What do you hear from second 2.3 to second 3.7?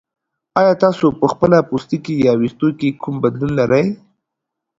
ویښتو کې کوم بدلون